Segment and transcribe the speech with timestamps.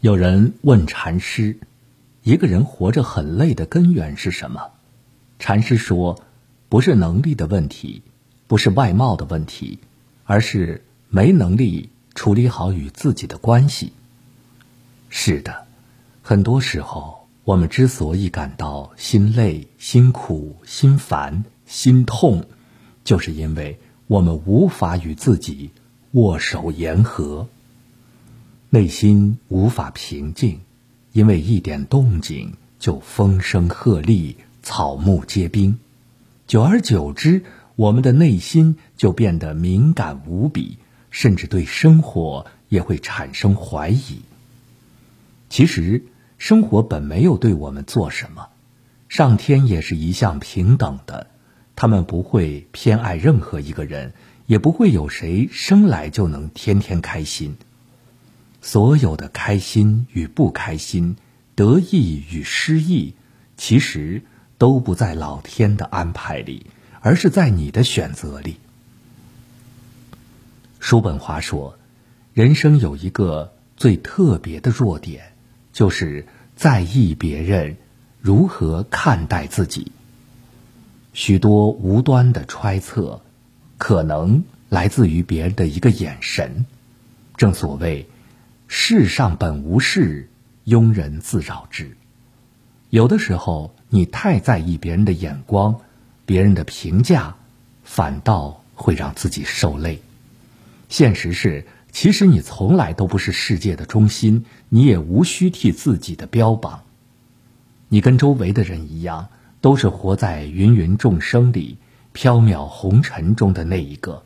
[0.00, 1.58] 有人问禅师
[2.22, 4.70] ：“一个人活着很累的根源是什么？”
[5.40, 6.22] 禅师说
[6.70, 8.02] ：“不是能力的问题，
[8.46, 9.80] 不是外貌的问题，
[10.22, 13.92] 而是没能力处理好与自己的关系。”
[15.10, 15.66] 是的，
[16.22, 22.44] 很多时候我们之所以感到心累、心苦、心烦、心痛，
[23.02, 25.72] 就是因为我们无法与自己
[26.12, 27.48] 握手言和。
[28.70, 30.60] 内心无法平静，
[31.12, 35.78] 因为一点动静就风声鹤唳、草木皆兵。
[36.46, 37.44] 久而久之，
[37.76, 40.76] 我们的内心就变得敏感无比，
[41.10, 44.20] 甚至对生活也会产生怀疑。
[45.48, 46.04] 其实，
[46.36, 48.48] 生活本没有对我们做什么，
[49.08, 51.28] 上天也是一向平等的，
[51.74, 54.12] 他们不会偏爱任何一个人，
[54.44, 57.56] 也不会有谁生来就能天天开心。
[58.60, 61.16] 所有的开心与不开心，
[61.54, 63.14] 得意与失意，
[63.56, 64.22] 其实
[64.58, 66.66] 都不在老天的安排里，
[67.00, 68.56] 而是在你的选择里。
[70.80, 71.78] 叔本华说
[72.34, 75.32] ：“人生有一个最特别的弱点，
[75.72, 77.76] 就是在意别人
[78.20, 79.92] 如何看待自己。
[81.12, 83.22] 许多无端的揣测，
[83.78, 86.66] 可能来自于别人的一个眼神。
[87.36, 88.08] 正所谓。”
[88.70, 90.28] 世上本无事，
[90.66, 91.96] 庸人自扰之。
[92.90, 95.80] 有的时候，你太在意别人的眼光、
[96.26, 97.34] 别人的评价，
[97.82, 100.02] 反倒会让自己受累。
[100.90, 106.82] 现实是，其实你从来都不是世界的中心，你也无需替自己的标榜。
[107.88, 109.28] 你跟周围的人一样，
[109.62, 111.78] 都是活在芸芸众生里、
[112.12, 114.22] 缥缈红尘中的那一个。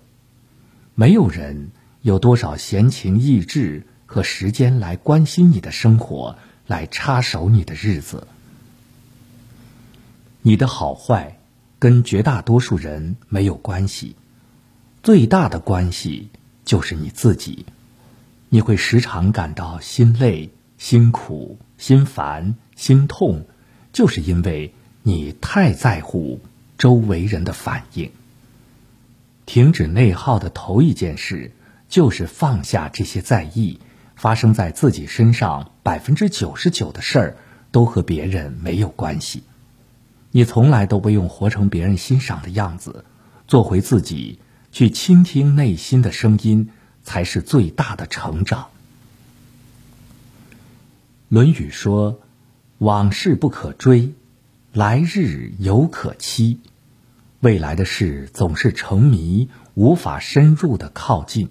[0.96, 1.70] 没有人
[2.00, 3.86] 有多少闲情逸致。
[4.12, 8.26] 和时间来关心你的生活，来插手你的日子。
[10.42, 11.38] 你的好坏
[11.78, 14.14] 跟绝大多数人没有关系，
[15.02, 16.28] 最大的关系
[16.62, 17.64] 就是你自己。
[18.50, 23.46] 你会时常感到心累、心苦、心烦、心痛，
[23.94, 26.38] 就是因为你太在乎
[26.76, 28.10] 周围人的反应。
[29.46, 31.52] 停止内耗的头一件事，
[31.88, 33.80] 就是放下这些在意。
[34.22, 37.36] 发生在自己身上百分之九十九的事儿，
[37.72, 39.42] 都和别人没有关系。
[40.30, 43.04] 你从来都不用活成别人欣赏的样子，
[43.48, 44.38] 做回自己，
[44.70, 46.70] 去倾听内心的声音，
[47.02, 48.60] 才是最大的成长。
[51.28, 52.20] 《论语》说
[52.78, 54.12] ：“往事不可追，
[54.72, 56.60] 来日犹可期。”
[57.42, 61.48] 未来的事总是成谜，无法深入的靠近。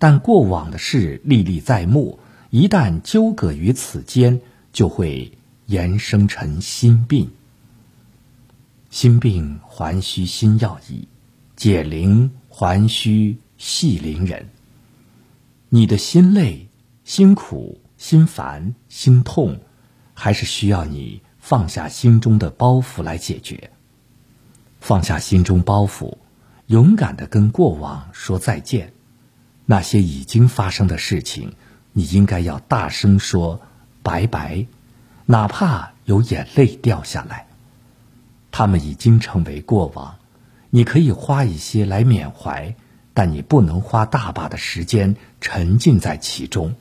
[0.00, 2.18] 但过往的事历历在目，
[2.48, 4.40] 一旦纠葛于此间，
[4.72, 7.30] 就会延生成心病。
[8.88, 11.06] 心病还需心药医，
[11.54, 14.48] 解铃还需系铃人。
[15.68, 16.68] 你的心累、
[17.04, 19.60] 心苦、心烦、心痛，
[20.14, 23.70] 还是需要你放下心中的包袱来解决。
[24.80, 26.16] 放下心中包袱，
[26.68, 28.94] 勇敢的跟过往说再见。
[29.70, 31.52] 那些已经发生的事情，
[31.92, 33.60] 你应该要大声说
[34.02, 34.66] 拜拜，
[35.26, 37.46] 哪怕有眼泪掉下来。
[38.50, 40.16] 他们已经成为过往，
[40.70, 42.74] 你可以花一些来缅怀，
[43.14, 46.74] 但你不能花大把的时间沉浸在其中。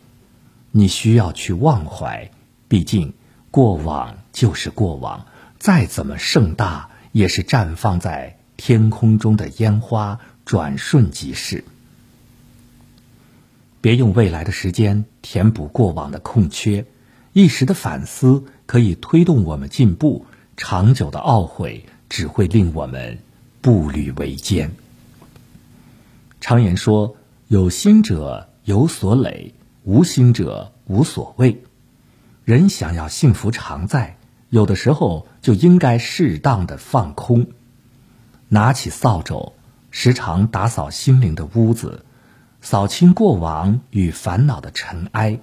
[0.72, 2.32] 你需要去忘怀，
[2.68, 3.14] 毕竟
[3.52, 5.28] 过往就是过往，
[5.60, 11.64] 再怎么盛大，也是绽放在天空中的烟花，转瞬即逝。
[13.82, 16.86] 别用未来的时间填补过往的空缺，
[17.32, 20.26] 一时的反思可以推动我们进步，
[20.58, 23.20] 长久的懊悔只会令我们
[23.62, 24.72] 步履维艰。
[26.42, 27.16] 常言说
[27.48, 29.54] ：“有心者有所累，
[29.84, 31.64] 无心者无所谓。”
[32.44, 34.18] 人想要幸福常在，
[34.50, 37.48] 有的时候就应该适当的放空，
[38.50, 39.54] 拿起扫帚，
[39.92, 42.04] 时常打扫心灵的屋子。
[42.62, 45.40] 扫清过往与烦恼的尘埃。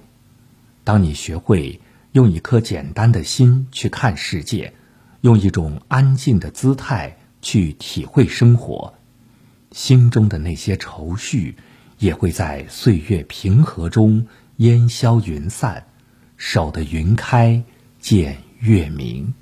[0.83, 1.81] 当你学会
[2.11, 4.73] 用一颗简单的心去看世界，
[5.21, 8.93] 用一种安静的姿态去体会生活，
[9.71, 11.57] 心中的那些愁绪
[11.99, 14.27] 也会在岁月平和中
[14.57, 15.87] 烟消云散，
[16.37, 17.63] 守得云开
[17.99, 19.33] 见月明。